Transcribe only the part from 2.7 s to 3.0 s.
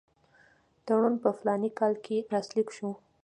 شو.